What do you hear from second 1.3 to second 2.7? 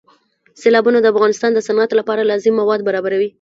د صنعت لپاره لازم